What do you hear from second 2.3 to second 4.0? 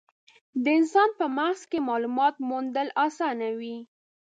موندل اسانه وي.